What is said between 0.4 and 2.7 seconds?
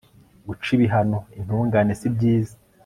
guca ibihano intungane si byiza